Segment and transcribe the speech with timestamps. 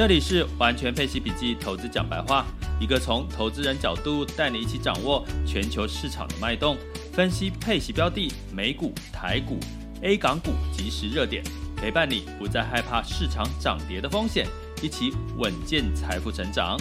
[0.00, 2.46] 这里是完全配息笔记投资讲白话，
[2.80, 6.74] 一个从投资人角度带你一起掌握全球市场的脉动，
[7.12, 9.58] 分析配息标的、美股、台股、
[10.00, 11.44] A 港股即时热点，
[11.76, 14.46] 陪伴你不再害怕市场涨跌的风险，
[14.82, 16.80] 一起稳健财富成长。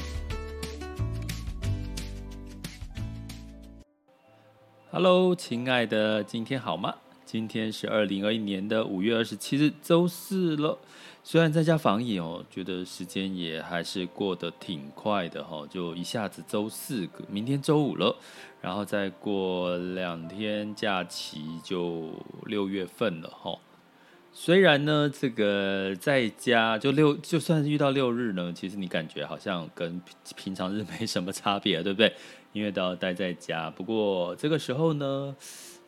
[4.91, 6.95] Hello，亲爱的，今天好吗？
[7.25, 10.79] 今天是二零二一年的五月二十七日，周四了。
[11.31, 18.17] 虽然在家防疫哦，觉得时间也还是过得挺快的哈，就一下子周四，明天周五了，
[18.61, 22.09] 然后再过两天假期就
[22.47, 23.55] 六月份了哈。
[24.33, 30.01] 虽然呢，这个在家就六，就算是遇到六日呢，其实你感觉好像跟
[30.35, 32.11] 平常日没什么差别，对不对？
[32.53, 33.69] 因为都要待在家。
[33.69, 35.35] 不过这个时候呢，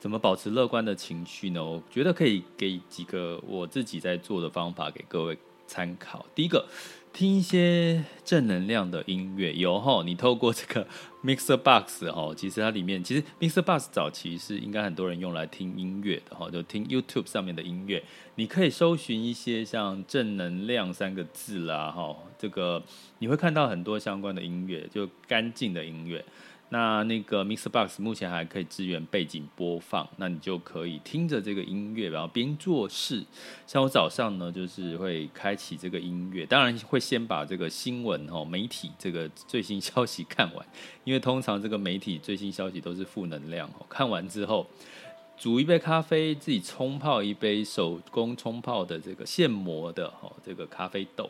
[0.01, 1.63] 怎么保持乐观的情绪呢？
[1.63, 6.25] 我觉得可以给几个我自己在做的方法给各位参考。
[6.33, 6.65] 第一个，
[7.13, 10.87] 听一些正能量的音乐，有哈，你透过这个
[11.23, 22.81] Mixer Box 哈，其实它里面其实 Mixer Box 早期是应该很多人用来听音乐的哈，就听 YouTube 上面的音乐，你可以搜寻一些像正能量三个字啦哈，这个
[23.19, 26.25] 你会看到很多相关的音乐，就干净的音乐。
[26.73, 33.25] 那那个 Mixbox 目前还可以支援背景播放，那你就可以听着这个音乐，然后边做事。
[33.67, 40.65] 像我早上呢，就是会开启这个音乐，当然会先把这个新闻哦、媒体这个最新消息看完，
[41.03, 43.85] 因为通常这个媒体最新消息都是负能量哦。
[43.89, 44.65] 看完之后，
[45.37, 51.29] 煮一杯咖啡，自己冲泡一杯手工冲泡的这个现磨的哦，这个咖啡豆。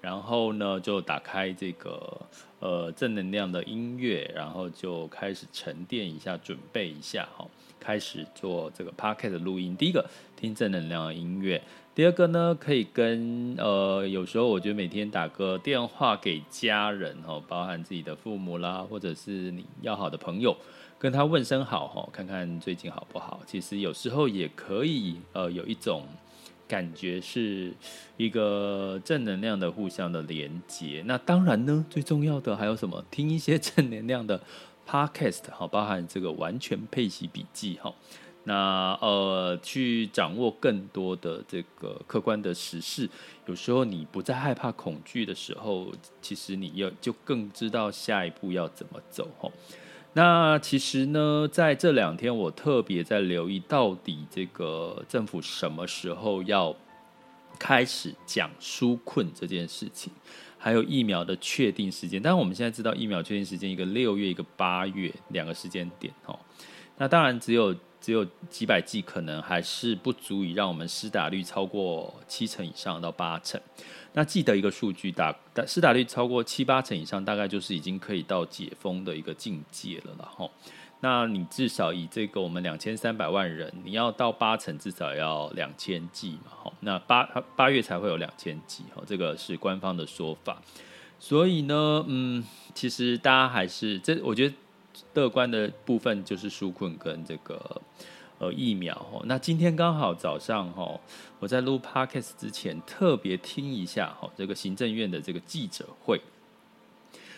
[0.00, 2.20] 然后呢，就打开这个
[2.58, 7.46] 呃正能量的音乐，然后就开始沉淀一下，准备一下哈，
[7.78, 9.76] 开始做这个 podcast 的录音。
[9.76, 11.62] 第一个听正能量的音乐，
[11.94, 20.56] 第二个呢，可以跟呃有时候我觉得每天打个电话给家人哈，包含自己的父母啦，或者是你要好的朋友，
[20.98, 23.40] 跟他问声好哈，看看最近好不好。
[23.46, 26.04] 其实有时候也可以呃有一种。
[26.70, 27.72] 感觉是
[28.16, 31.02] 一个正能量的互相的连接。
[31.04, 33.04] 那当然呢，最重要的还有什么？
[33.10, 34.40] 听一些正能量的
[34.88, 37.92] podcast，好，包含这个完全配息笔记，哈。
[38.44, 43.10] 那呃，去掌握更多的这个客观的实事。
[43.46, 45.92] 有时候你不再害怕恐惧的时候，
[46.22, 49.50] 其实你要就更知道下一步要怎么走，哈。
[50.12, 56.74] 那其实呢，在这两天，我特别在留意，到底这个政府什么时候要
[57.58, 60.12] 开始讲纾困这件事情，
[60.58, 62.20] 还有疫苗的确定时间。
[62.20, 66.36] 当然，我们现在知道疫苗确定时间，一个六月，一个八月，两个时间点哦。
[66.98, 73.60] 那当然，只有只有几百剂，可能还是不足以让我们施打率超过七成以上到八成。
[74.12, 80.50] 那记得一个数据，打打施打率超过七八成以上，大概就是已经可以到解封的一个境界了啦齁。
[81.00, 86.72] 那你至少以这个我们两千三百万人，你要到八成，至少要两千剂嘛齁。
[86.80, 87.22] 那八
[87.54, 90.60] 八月才会有两千剂哈，这个是官方的说法。
[91.18, 92.44] 所以呢，嗯，
[92.74, 94.54] 其实大家还是这，我觉得
[95.14, 97.80] 乐观的部分就是纾困跟这个。
[98.40, 100.98] 呃，疫苗哦，那今天刚好早上哈，
[101.38, 106.18] 我在录 podcast 之前特别听一下哈，这个行政院的这个记者会。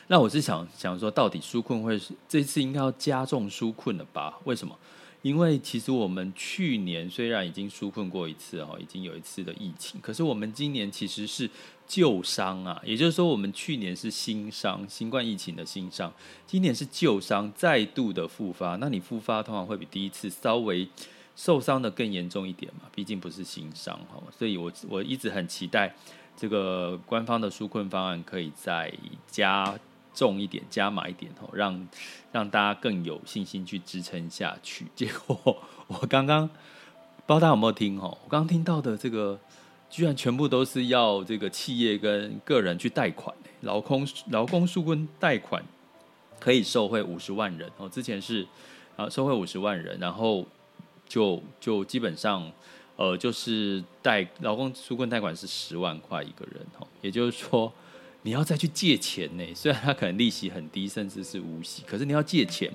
[0.07, 4.39] 那我是想想说，到底纾困会是这次应该要加重纾困了吧？
[4.45, 4.79] 为什么？
[5.23, 11.51] 因为其实我们去年虽然已经纾困过一次哈，已经有一次的疫情，可是我们今年其实是
[11.93, 16.11] 旧伤啊，也就是说我们去年是新伤，新冠疫情的新伤，
[16.47, 18.77] 今年是旧伤再度的复发。
[18.77, 20.89] 那你复发通常会比第一次稍微
[21.37, 25.95] 受伤的更严重一点嘛，毕竟不是新伤哈，所以我我一直很期待
[26.35, 28.91] 这个官方的纾困方案可以再
[29.27, 29.79] 加。
[30.15, 31.89] 重一点，加码一点哦，让
[32.33, 34.87] 让大家更有信心去支撑下去。
[34.95, 35.57] 结果
[35.87, 39.41] 我刚刚不知道大家有没有听哦，我刚刚听到的这个
[39.93, 45.63] 居然全部都是要这个企业跟个人去贷款，劳工劳工纾困贷款
[46.41, 48.47] 可以受惠五十万人哦，之前是
[48.97, 50.47] 啊受惠五十万人，然后
[51.07, 52.51] 就就基本上
[52.97, 57.71] 呃，就是贷劳工纾困贷款是十万块一个人哦，也就是说
[58.23, 62.73] 你要再去借钱呢，虽然它可能利息很低，甚至是无息，可是你要借钱。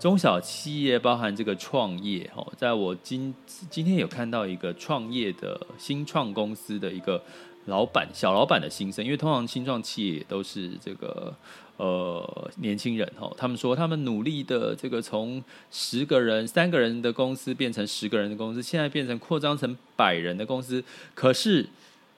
[0.00, 3.34] 中小企业包含这个创业哦，在我今
[3.68, 7.22] 今天有看到一个创业的新创公司的一个
[7.66, 11.32] 老板小老板的心声，因为通常新创企业都是这个。
[11.76, 20.84] 呃，年轻人哈，他们说他们努力的这个从十个人、三个人的公司变成十个人的公司，现在变成扩张成百人的公司。
[21.14, 21.66] 可是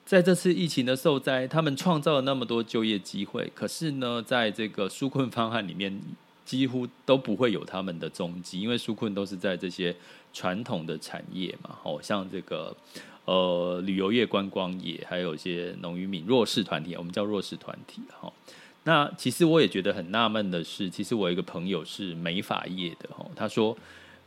[0.05, 5.97] 在这次疫情的受灾，他们创造了那么多就业机会，可是呢，在这个纾困方案里面，
[6.45, 9.95] 几乎都不会有他们的踪迹，因为纾困都是在这些
[10.33, 12.75] 传统的产业嘛，好像这个
[13.25, 18.31] 呃旅游业、观光业，还有一些农渔民弱势团体，我们叫弱势团体哈。
[18.85, 23.77] 那其实我也觉得很纳闷的是，其实我一个朋友是美法业的哈，他说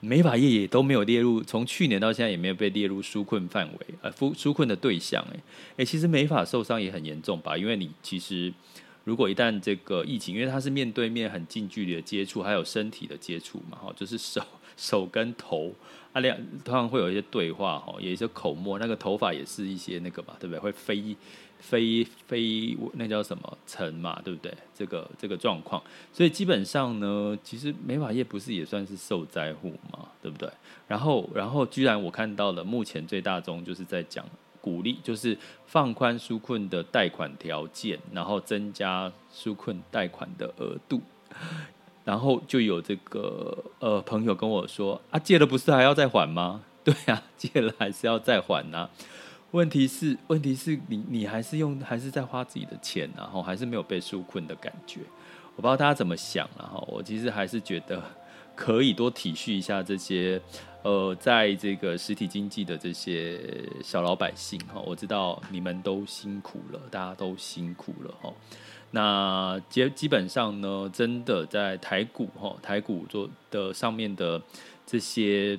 [0.01, 5.41] 美法业也都没有列入，从去年到现在也没有被列入纾困范围，呃，纾纾困的对象，哎，
[5.79, 7.57] 哎，其实美法受伤也很严重吧？
[7.59, 8.51] 因为你其实
[9.07, 14.43] 如果一旦这个疫情，因为它是面对面很近距离的接触，还有身体的接触嘛，哈，就是手
[14.77, 15.73] 手跟头
[16.13, 20.59] 啊两，通常会有一些对话哈，有一些口沫，那个头发也是一些那个嘛，对不对？
[20.59, 21.17] 会飞。
[21.59, 24.55] 飞飞那叫什么尘嘛，对不对？
[24.75, 25.83] 这个这个状况，
[26.13, 30.49] 所以基本上呢，其实美发业不是也算是受灾户嘛，对不对？
[30.87, 34.23] 然后然后居然我看到了，目前最大宗就是在讲
[34.67, 41.01] 鼓励，就是放宽纾困的贷款条件，然后增加纾困贷款的额度，
[42.03, 46.63] 然后就有这个呃朋友跟我说啊，借了不是还要再还吗？
[46.83, 48.91] 对啊，借了还是要再还呐、
[49.53, 55.03] 问题是，问题是你你还是用还是在花自己的钱，然后还是没有被纾困的感觉。
[55.55, 58.03] 我不知道大家怎么想，然后我其实还是觉得
[58.57, 60.41] 可以多体恤一下这些
[60.83, 63.39] 呃，在这个实体经济的这些
[63.85, 64.83] 小老百姓哈。
[64.85, 68.33] 我知道你们都辛苦了，大家都辛苦了哈。
[68.91, 74.43] 那基基本上呢，真的在台股哈，台股做的上面的
[74.85, 75.57] 这些。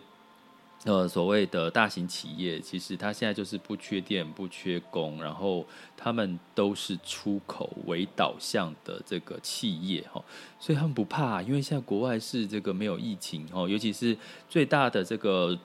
[0.87, 5.65] 呃，所谓的大型企业，其实它现在就是不缺电、不缺工，然后
[5.97, 10.23] 他们都是出口为导向的这个企业哈，
[10.57, 14.17] 所以他们不怕，因为现在国外是这个没有疫情哦，尤其是
[14.47, 15.57] 最大的这个。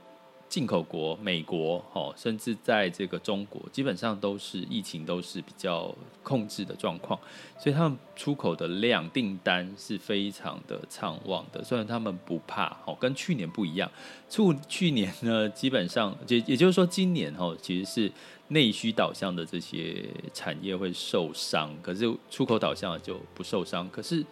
[0.52, 5.90] 进口国美国，哦，甚至在这个中国，基本上都是疫情都是比较
[6.22, 7.18] 控制的状况，
[7.58, 11.64] 所以他们出口的量订单是非常的畅旺的。
[11.64, 13.90] 虽然他们不怕，哦，跟去年不一样。
[14.28, 18.12] 去去年呢，基本上也也就是说，今年哦，其实是
[18.48, 23.88] 内需导向的这些产业会受伤，可是出口导向就不受伤。
[23.88, 24.22] 可是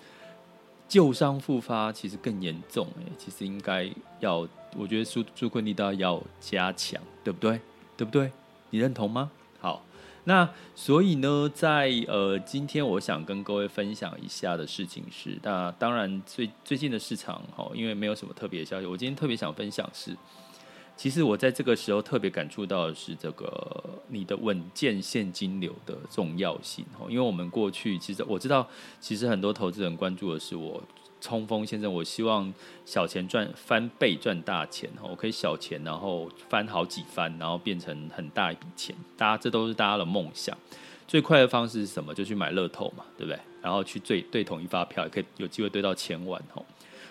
[0.91, 3.89] 旧伤复发其实更严重，哎，其实应该
[4.19, 4.47] 要。
[4.77, 7.61] 我觉得纾纾困力道要加强，对不对？
[7.97, 8.31] 对不对？
[8.71, 9.29] 你认同吗？
[9.61, 9.85] 好，
[10.23, 20.17] 那所以呢，在呃今天我想跟各位分享一下的事情是，那当然最最近的市场哈，因为没有什么特别的消息，我今天特别想分享是，
[21.01, 28.69] 其实我在这个时候特别感触到的是这个你的稳健现金流的重要性哦，因为我们过去其实我知道，
[29.01, 30.83] 其实很多投资人关注的是我。
[31.23, 32.53] 冲锋先生，我希望
[32.85, 38.95] 小钱赚翻倍赚大钱，我可以小钱然后翻好几番，然后变成很大一笔钱。
[39.17, 40.57] 大家这都是大家的梦想。
[41.07, 42.15] 最快的方式是什么？
[42.15, 43.39] 就去买乐透嘛，对不对？
[43.63, 46.43] 然后去兑兑统一发票，也可以有机会兑到千万。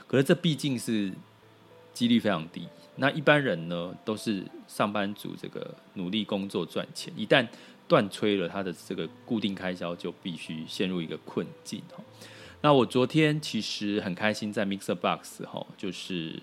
[0.08, 1.12] 可是这毕竟是
[1.94, 2.68] 几率非常低。
[3.00, 7.48] 那一般人呢，都是上班族，这个努力工作赚钱，一旦
[7.88, 12.04] 断炊了，他的这个固定开销就必须陷入一个困境哈。
[12.62, 16.38] 那我昨天其实很开心，在 Mixer Box 哈，就是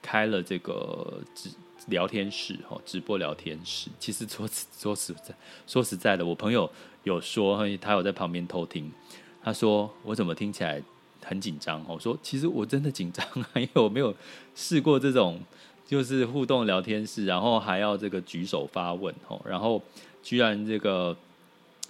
[0.00, 1.50] 开了这个直
[1.88, 3.90] 聊天室哈，直播聊天室。
[3.98, 4.48] 其实说
[4.78, 5.34] 说实在，
[5.66, 6.70] 说实在的，我朋友
[7.04, 8.90] 有说，他有在旁边偷听，
[9.42, 10.82] 他说我怎么听起来
[11.22, 11.84] 很紧张？
[11.86, 14.14] 我说其实我真的紧张啊，因为我没有
[14.54, 15.38] 试过这种
[15.88, 19.82] 就是互动聊天室，然后还要这个举手发问哦，然后
[20.22, 21.16] 居然这个。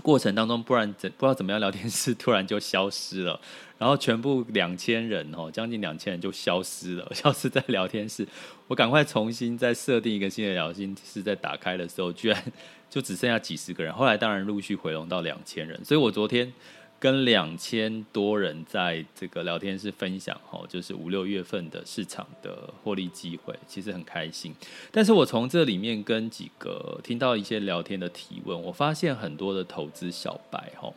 [0.01, 3.41] 过程当中，不然怎不知道怎么样，聊天室突然就消失了，
[3.79, 8.25] 然后全部两千人哦，将近两千人就消失了， 消失在聊天室。
[8.69, 12.41] 我赶快重新再设定一个新的聊天室，在打开的时候，居然
[12.89, 13.93] 就只剩下几十个人。
[13.93, 16.53] 后来当然陆续回笼到两千人，所以我昨天。
[17.01, 24.55] 跟两千多人在这个聊天室分享，哈，就是五六月份的市场的获利机会，其实很开心。
[24.91, 30.93] 但是我从这里面跟几个听到一些聊天的提问，我发现很多的投资小白，哈，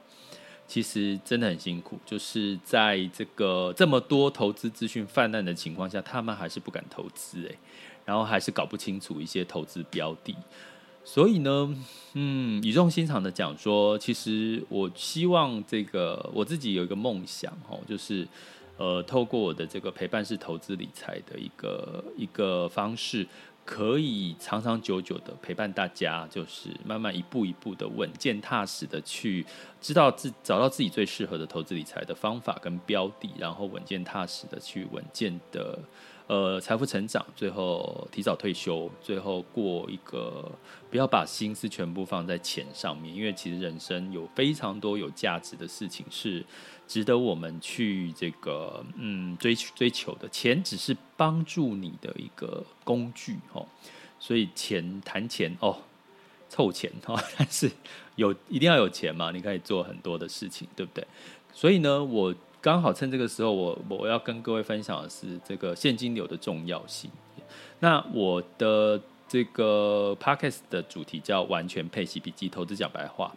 [0.68, 7.58] 其实真的很辛苦，就是在这个这么多投资资讯泛滥的情况下，他们还是不敢投资，诶。
[8.04, 10.36] 然后还是搞不清楚一些投资标的。
[11.04, 11.76] 所以呢，
[12.14, 18.28] 嗯，语重心长的讲说，其实我希望这个我自己有一个梦想哦，就是
[18.78, 23.28] 呃，透过我的这个陪伴式投资理财的一个一个方式，
[23.66, 29.46] 可以长长久久的陪伴大家，就是慢慢一步一步的稳健踏实的去
[29.82, 35.80] 知道自找到自己最适合的投资理财的方法跟标的，然后稳健踏实的去稳健的。
[36.28, 40.50] 呃，财富成长，最后提早退休，最后过一个
[40.90, 46.46] 不要把心思全部放在钱上面，因为其实人生有非常多有价值的事情是
[46.88, 50.30] 值得我们去这个嗯追追求的。
[50.30, 53.68] 钱只是帮助你的一个工具哦，
[54.18, 55.80] 所以钱谈钱哦，
[56.48, 57.70] 凑钱哦， 但是
[58.16, 61.06] 有一定要有钱嘛，你可以做很多的事情，对不对？
[61.54, 62.34] 所以呢，我。
[62.62, 67.10] 刚好趁这个时候我，我我要跟各位分享的是这个现金流的重要性。
[67.80, 73.36] 那我的这个 podcast 的主题叫“完全配息笔记投资讲白话”。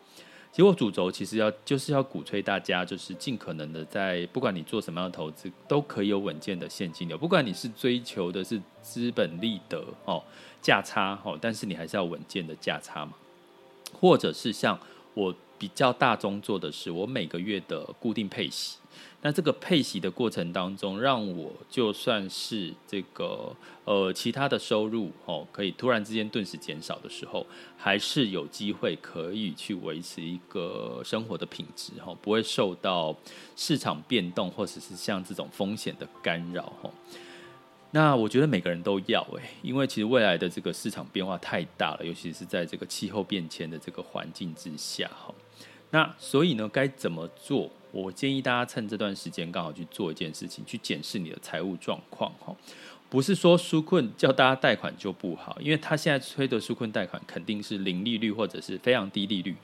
[0.52, 7.16] 其实我主轴其实要就是要鼓吹大家，就是尽可能的在不管你做什么样的投资，都可以有稳健的现金流。
[7.16, 10.22] 不管你是追求的是资本利得哦
[10.60, 13.14] 价差哦，但是你还是要稳健的价差嘛，
[13.98, 14.78] 或者是像
[15.14, 18.78] 我比较大宗做的是，我每个月的固定配息。
[19.26, 27.46] 那这个配息的过程当中，让我就算是这个呃其他的收入哦，可以突然之间顿时减少的时候，
[27.78, 33.16] 还是有机会可以去维持一个生活的品质哈，不会受到
[33.56, 36.90] 市场变动或者是像这种风险的干扰哈。
[37.92, 45.34] 那我觉得每个人都要诶，因为其实未来的这个市场变化太大了，尤其是在这个气候变迁的这个环境之下哈。
[45.90, 47.70] 那所以呢，该怎么做？
[47.94, 52.54] 我建议大家趁这段时间刚好去做一件事情，去检视你的财务状况哈。
[53.08, 59.54] 不是说纾困叫大家贷款就不好，因为他现在催的纾困贷款肯定是零利率或者是非常低利率。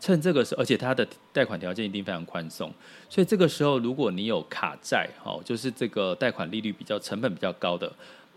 [0.00, 2.70] 趁这个时候，而且他的贷款条件一定非常宽松，
[3.08, 7.90] 所以这个时候如果你有卡债哈，就是这个贷款利率比较成本比较高的，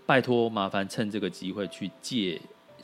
[0.06, 2.40] 拜托麻烦趁这个机会去借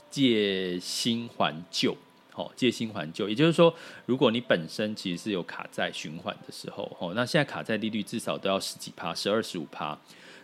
[0.10, 1.96] 借新还旧。
[2.36, 3.74] 哦，借新还旧，也就是说，
[4.06, 9.98] 如果你本身其实是有卡债循环的时候，哦，那现在卡债利率至少都要十几趴，十二十五趴，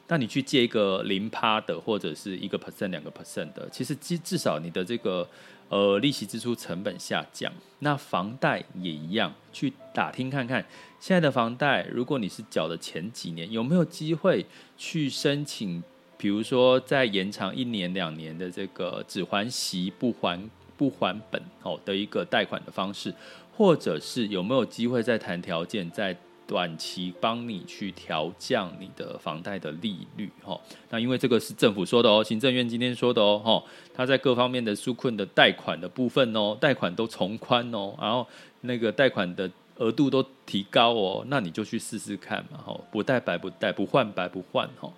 [0.07, 5.27] 那你去借一个零趴的，或者是一个 percent、两个 percent 的，其实至至少你的这个
[5.67, 7.51] 呃利息支出成本下降。
[7.79, 10.65] 那房贷也一样，去打听看看
[10.99, 14.45] 现在的房贷，如果你是缴的前几年，有没有机会
[14.77, 15.83] 去申请，
[16.17, 20.49] 比如说再延长一年两年的这个只还息不还。
[20.81, 23.13] 不还本哦的一个贷款的方式，
[23.55, 30.59] 或者是有没有机会再谈条件，在短期帮你去调降你的房贷的利率哈？
[30.89, 38.25] 那因为这个是政府说的哦，行政院今天说的哦，哈，他在各方面的纾困的贷款的部分哦，贷款都从宽哦，然后
[38.61, 44.91] 那个贷款的额度都提高哦，那你就去试试看嘛，哈，不贷白不贷，不换白不换哈。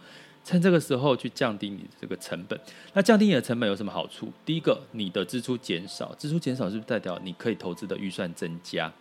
[0.43, 2.59] 趁这个时候去降低你的这个成本，
[2.93, 4.31] 那降低你的成本有什么好处？
[4.45, 8.91] 第一个，你的支出减少，支出减少是不是代表你可以投资的预算增加？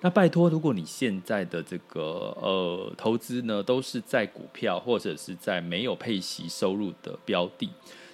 [0.00, 7.68] 那拜托，如果你现在的这个呃投资呢，都是在股票或者是在没有配息收入的标的，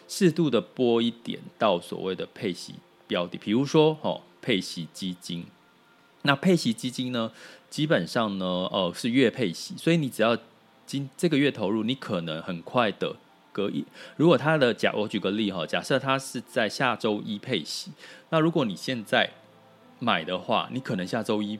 [0.08, 2.74] 适度的拨一点到所谓的配息
[3.06, 5.44] 标的，比如说哦配息基金，
[6.22, 7.30] 那配息基金呢，
[7.68, 10.34] 基本上呢，呃是月配息，所以你只要。
[10.88, 13.14] 今这个月投入，你可能很快的
[13.52, 13.84] 隔一。
[14.16, 17.92] 如果他的假，我举个例哈，假设他是在下周一配息，
[18.30, 19.28] 那如果你现在
[19.98, 21.58] 买的话，你可能下周一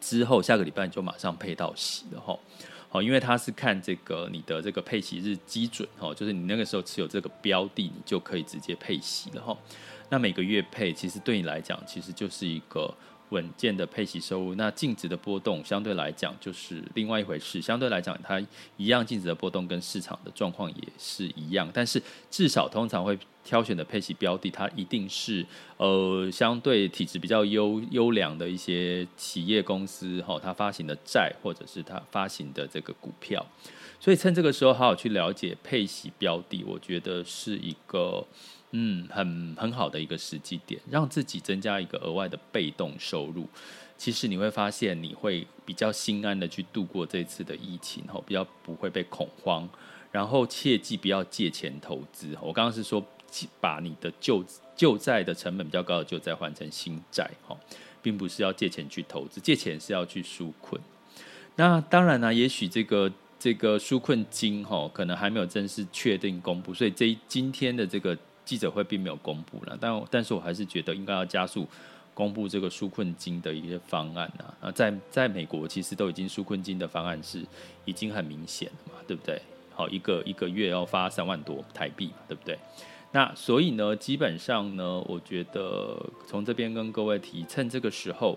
[0.00, 2.36] 之后下个礼拜就马上配到息了哈。
[2.88, 9.56] 好，因为他是看这个你的这个配息日基准哈，就是你那个时候持有这个标的，你就可以直接配息了哈。
[10.08, 12.92] 那每个月配，其实对你来讲，其实就是一个。
[13.30, 17.60] 稳健的配息收入，那净值的波动相对来讲就是另外一回事。
[17.60, 18.40] 相对来讲，它
[18.76, 25.44] 一样净值的波动跟市场的状况也是一样，但是至少通常会挑选的配息标的，它一定是
[25.76, 33.44] 呃相对体质比较优优良的一些企业公司哈，它发行的债或者是它发行的这个股票。
[33.98, 38.26] 所以趁这个时候好好去了解配息标的，我觉得是一个。
[38.72, 43.48] 嗯，很很好的一个时机点，让自己增加一个额外的被动收入。
[43.96, 49.68] 其实你会发现，你会比较心安的去度过这次的疫情，吼，比较不会被恐慌。
[50.12, 52.36] 然后切记不要借钱投资。
[52.40, 53.04] 我刚刚是说，
[53.60, 57.58] 把你的旧旧债的成本比较高的旧债换成新债，吼，
[58.00, 60.80] 并不是要借钱去投资，借钱是要去纾困。
[61.56, 63.10] 那当然呢，也许这个。
[63.42, 68.14] 这个纾困金哈，可能还没有正式确定公布，所以这今天的这个
[68.50, 69.78] 记者会并没有公布了。
[69.80, 71.64] 但但是我还是觉得应该要加速
[72.12, 74.44] 公布这个纾困金的一些方案啊。
[74.60, 77.46] 啊，在在美国其实都已经纾困金的方案是
[77.84, 79.40] 已经很明显了嘛，对不对？
[79.72, 82.58] 好，一个一个月要发三万多台币嘛，对不对？
[83.12, 88.36] 那所以呢，基本上呢，我觉得从这边跟各位提，趁这个时候，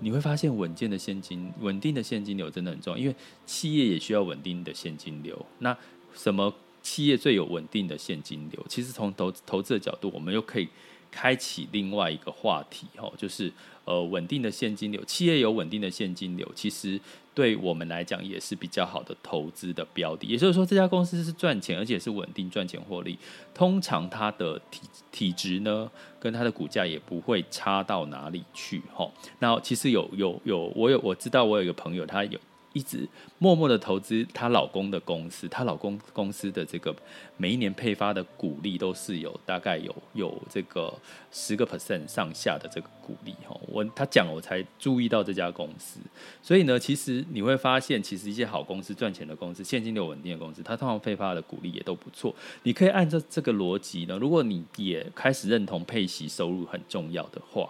[0.00, 3.14] 你会发现稳健的现金、稳定的现金流真的很重要，因为
[3.46, 5.46] 企业也需要稳定的现金流。
[5.58, 5.76] 那
[6.14, 8.64] 什么企业最有稳定的现金流？
[8.68, 10.68] 其实从投投资的角度，我们又可以
[11.10, 13.52] 开启另外一个话题，哦，就是
[13.84, 17.00] 呃，稳定的现金流，企业有稳定的现金流，其实。
[17.32, 23.16] 对我们来讲也是比较好的投资的标的，也就是说，这家公司是赚钱，而且是稳定赚钱获利。
[23.54, 24.80] 通常它的体
[25.12, 28.82] 体值呢，跟它的股价也不会差到哪里去。
[28.92, 29.08] 哈，
[29.38, 32.38] 那其实有有有，我有我知道，我有一个朋友，他有。
[32.72, 33.08] 一直
[33.38, 36.94] 默默的投资她老公的公司，她老公公司的这个
[37.36, 40.92] 每一年配发的股利都是有大概有有这个
[41.32, 43.58] 十个 percent 上下的这个股利哈。
[43.66, 45.98] 我他讲我才注意到这家公司，
[46.42, 52.34] 所以呢，其实你会发现，其实一些好公司赚钱的公司，现金流稳定的公司，它通常配发的股利也都不错。
[52.62, 57.68] 你可以按照这个逻辑呢，如果你也开始认同配息收入很重要的话。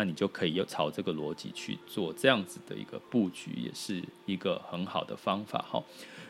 [0.00, 5.84] 那你就可以又朝这个逻辑去做这样子的一个布局，也是一个很好的方法哈。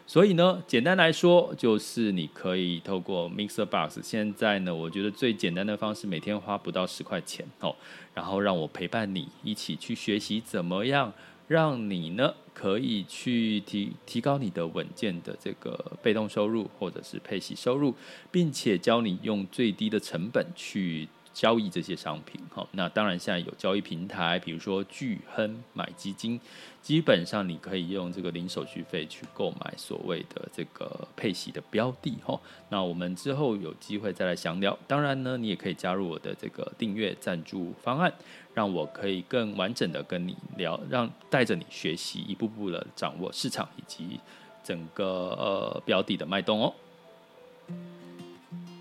[0.09, 4.03] 所以呢，简单来说，就是你可以透过 MixerBox。
[4.03, 7.77] 现在呢，我觉得最简单的方式，每天花不到十块钱哦，
[8.13, 11.13] 然后让我陪伴你一起去学习怎么样
[11.47, 17.95] 让你呢可以去提提高你的稳健的这个被动收入或者是配息收入，
[18.33, 21.09] 并且教你用最低的成本去。
[21.33, 26.39] 交易这些商品，好，那当然现在有交易平台，比如说巨亨买基金，
[26.83, 32.39] 基本上你可以用这个零手续费去购买所谓的这个配息的标的，哈。
[32.69, 34.77] 那我们之后有机会再来详聊。
[34.89, 38.13] 当然呢，你也可以加入我的这个订阅赞助方案，
[38.53, 44.19] 让我可以更完整的跟你聊，让带着你学习，一步步的掌握市场以及
[44.65, 45.07] 整个
[45.39, 46.75] 呃标的的脉动哦。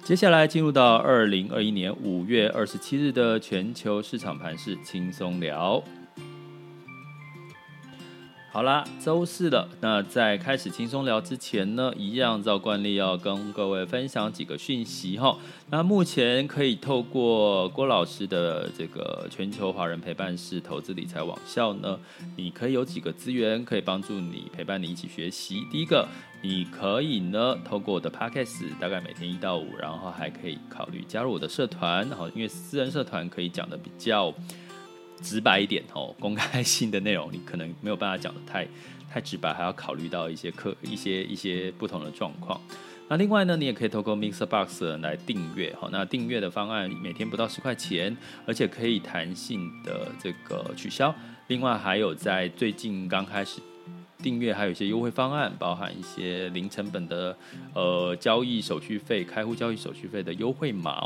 [0.10, 5.84] 接下来进入到二零二一年五月二十七日的全球市场盘势轻松聊。
[8.52, 9.70] 好啦，周四了。
[9.80, 15.38] 那在开始轻松聊之前呢，一样照惯例要跟各位分享几个讯息哈。
[15.70, 22.00] 那目前可以透过郭老师的这个全球华人陪伴式投资理财网校呢，
[22.36, 25.62] 你可以有几个资源可以帮助你陪伴你一起学习。
[25.72, 26.08] 第一个，
[26.42, 34.34] 你可以呢透过我的 Podcast，大概每天一到五，然后还可以考虑加入我的社团，然后因为私人社团可以讲的比较。
[35.22, 38.66] 直白一点哦，公开性的内容你可能没有办法讲的太
[39.12, 42.58] 太直白，还要考虑到一些课 一些一些不同的状况。
[43.10, 45.90] 那另外呢，你也可以透过 Mixer Box 来订阅哈。
[45.92, 51.14] 那订阅的方案每天不到十块钱，而且可以弹性的这个取消。
[51.48, 53.60] 另外还有在最近刚开始
[54.22, 57.36] 订阅，还有一些优惠方案，包含一些零成本的
[57.74, 61.00] 呃交易手续费、开户交易手续费的优惠码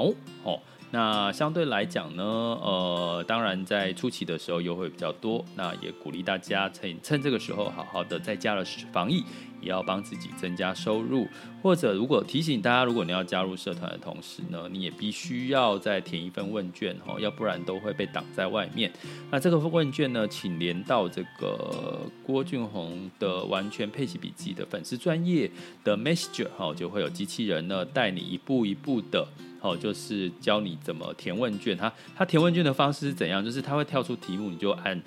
[0.43, 0.59] 哦。
[0.93, 9.23] 那相对来讲呢，呃，当然在初期的时候优惠比较多，那也鼓励大家趁趁这个时候好好的在家的防疫，
[9.59, 11.27] 也要帮自己增加收入。
[11.63, 18.91] 或者如果提醒大家，如果你要加入社团的同时呢，你也必须要再填一份问卷哦，要不然都会被挡在外面。
[19.31, 25.49] 那这个问卷呢，请连到这个郭俊宏的完全配息笔记的粉丝专业
[25.83, 29.27] 的 Messenger 哈，就会有机器人呢带你一步一步的。
[29.63, 31.75] 哦，就是教你怎么填问卷。
[31.75, 33.43] 它它填问卷的方式是怎样？
[33.43, 35.01] 就是它会跳出题目，你就按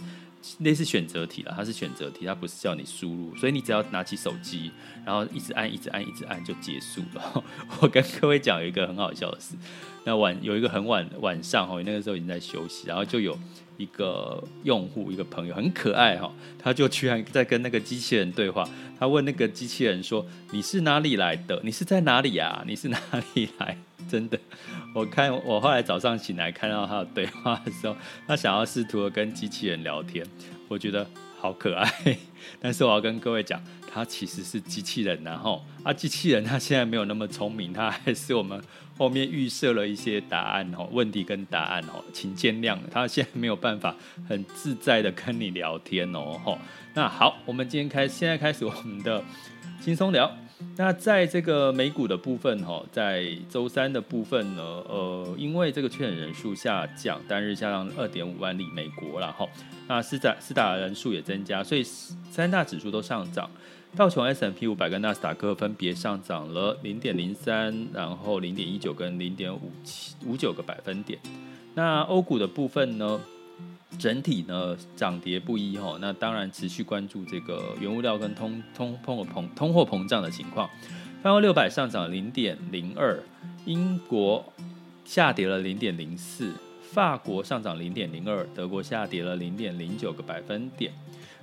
[0.60, 1.52] 类似选择题了。
[1.54, 4.70] 它是选择题，它不是叫你输入，所以你只要拿起手机，
[5.04, 7.44] 然后一直按，一直按，一直按就结束了。
[7.82, 9.54] 我跟各位讲有一个很好笑的事，
[10.04, 13.38] 那晚有一个很晚晚上哦，那个时候已经在休息，然后就有
[13.76, 18.66] 一个用户，一个朋友很可爱哈，他就居然在跟那个机器人对话。
[18.98, 21.60] 他问那个机器人说：“你是哪里来的？
[21.62, 22.64] 你是在哪里呀？
[22.66, 22.98] 你是哪
[23.34, 23.76] 里来？”
[24.08, 24.38] 真的，
[24.94, 30.24] 我看我后来早上醒来看到他的对话的时候，他想要试图的跟机器人聊天，
[30.68, 31.04] 我觉得
[31.38, 32.16] 好可爱。
[32.60, 33.60] 但是我要跟各位讲，
[33.92, 38.62] 他其实是机器人，然后啊，机器人他现在没有那么聪明，他还是我们
[38.96, 43.94] 后面预设了一些答案哦，问题跟答案哦，请见谅，他现在没有办法
[44.28, 46.58] 很自在的跟你聊天哦。
[46.94, 49.22] 那好，我们今天开，现在开始我们的
[49.82, 50.32] 轻松聊。
[50.76, 59.48] 那在这个美股的部分，哈，在周三的部分呢，呃，因为这个确诊人数下降，单日下降二点五万例，美国然后，
[59.86, 63.50] 那施打施打人数也增加，所以三大指数都上涨。
[63.96, 71.18] 道琼 s m p 五百跟纳斯达克分别上涨了零点零三，然后零点一九跟零点五七五九个百分点。
[71.74, 73.18] 那欧股的部分呢，
[73.98, 75.96] 整体呢涨跌不一哈。
[76.00, 80.68] 那当然持续关注这个原物料跟通通通货膨通货膨胀的情况。
[81.22, 83.18] 泛欧六百上涨零点零二，
[83.64, 84.44] 英国
[85.04, 86.52] 下跌了零点零四，
[86.92, 90.92] 法国上涨零点零二，德国下跌了零点零九个百分点。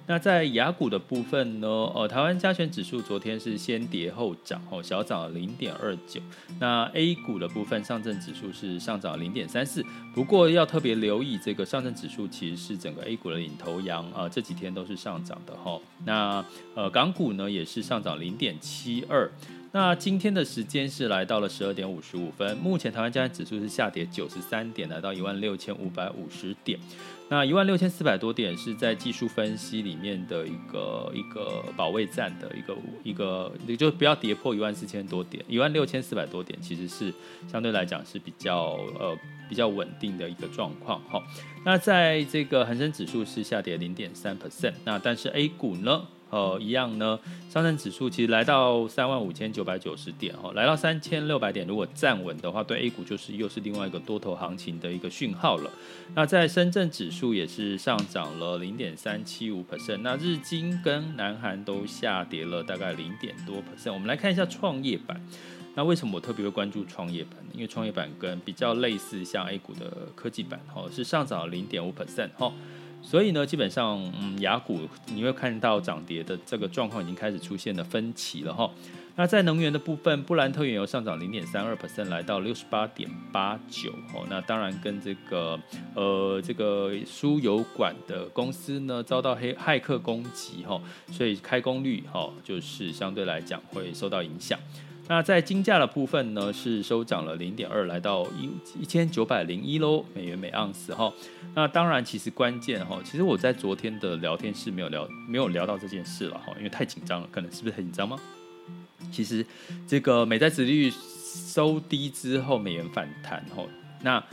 [0.06, 1.68] 那在雅股的部分呢？
[1.68, 6.20] 呃，台湾加权指数昨天是先跌后涨，哦，小涨了零点二九。
[6.60, 9.82] 那 A 股的部分，上证指数是上涨零点三四。
[10.14, 15.80] 不过要特别留意，这个上证指数其实是整个 A 股的领头羊啊，呃，这几天都是上涨的哈。
[16.06, 16.44] 那
[16.76, 19.32] 呃，港股呢也是上涨零点七二。
[19.76, 26.80] 那今天的时间是来到了十二点五十五分，目前台湾加权指数是下跌九十三点，来到一万六千五百五十点。
[27.28, 37.12] 那一万六千四百多点是在技术分析里面的一个一个保卫战的一个一个，也就不要跌破一万四千多点，一万六千四百多点其实是
[37.52, 39.18] 相对来讲是比较呃
[39.50, 41.20] 比较稳定的一个状况哈。
[41.66, 46.06] 那在这个恒生指数是下跌零点三 percent，那但是 A 股呢？
[46.34, 47.20] 呃，一样呢。
[47.48, 55.70] 上证指数其实来到三万五千九百九十点，哦，来到三千六百点，如果站稳的话，对 A 股就是又是另外一个多头行情的一个讯号了。
[56.16, 63.94] 那在深圳指数也是上涨了零点三七五 percent，那日经跟南韩都下跌了大概零点多 percent。
[63.94, 65.24] 我们来看一下创业板，
[65.76, 67.52] 那为什么我特别会关注创业板呢？
[67.54, 72.52] 因为创业板跟比较类似像 A 股的科技板，哈，是上涨了零点五 percent，哈。
[73.04, 74.80] 所以呢，基本上，嗯，雅股
[75.14, 78.72] 你会看到涨跌的这个状况已经开始出现了分歧了哈。
[79.16, 84.26] 那在能源的部分，布兰特原油上涨零点三二 percent，来到六十八点八九哦。
[84.28, 85.60] 那当然跟这个
[85.94, 94.58] 呃这个输油管的公司呢遭到黑骇客攻击哈，所以开工率哈就是相对来讲会受到影响。
[95.08, 98.50] 那在金价的部分呢，是收涨了零点二，来到一
[98.82, 101.12] 一千九百零一喽美元每盎司哈。
[101.54, 108.18] 那当然，其实关键哈，其实我在昨天的聊天室没有聊，没有聊到这件事了哈，因为太紧张了，可能是不是很紧张吗？
[109.12, 109.46] 其实
[109.86, 113.62] 这个美债殖利率收低之后，美元反弹哈，
[114.02, 114.24] 那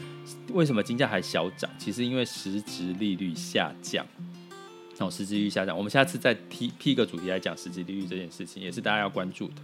[0.52, 1.68] 为什么金价还小涨？
[1.78, 4.06] 其实因为实质利率下降。
[5.00, 9.54] 哦，实际利率下降，我们下次再批辟一个主题来讲实际利率这件事情，也是大家要关注的。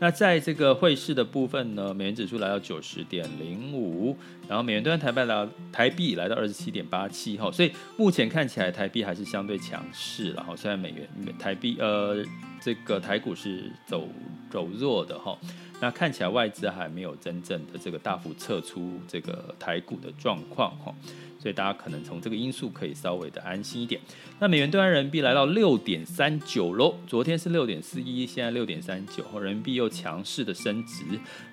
[0.00, 4.16] 那在这个汇市的部分呢，美元指数来到九十点零五，
[4.48, 12.24] 然后美元兑换台币来台币来到二十七点八七哈，所以目前看起来台币还是相对强势，然后虽然美元台币呃
[12.60, 14.08] 这个台股是走
[14.50, 15.36] 走弱的哈，
[15.80, 20.94] 那看起来外资还没有真正的这个大幅撤出这个台股的状况哈。
[21.38, 23.98] 所以大家可能从这个因素可以稍微的安心一点。
[24.38, 31.02] 那美元兑换人民币来到六点三九喽，昨天是六点四一，现在六点三九，人民币又强势的升值。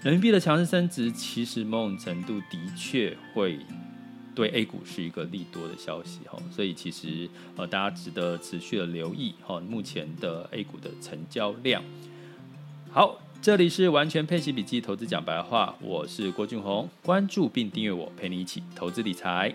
[0.01, 3.57] 人民币的强势升值，其实某种程度的确会
[4.38, 6.38] 对 A 股是一个利多的消息哈。
[6.52, 11.84] 所以其实呃大家值得持续的留意哈，目前的 A 股的成交量。
[12.91, 13.19] 好。
[13.39, 19.54] 这里是完全配息笔记投资讲白话，我是郭俊宏，关注并订阅我，陪你一起投资理财。